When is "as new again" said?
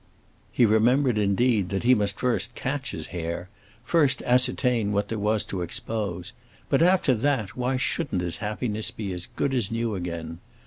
9.53-10.39